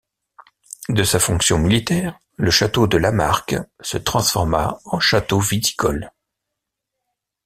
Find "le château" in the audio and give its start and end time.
2.35-2.87